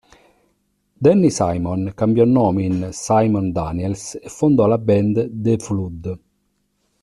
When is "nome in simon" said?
2.25-3.51